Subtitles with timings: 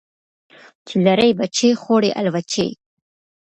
[0.87, 2.67] چی لری بچي خوري الوچی.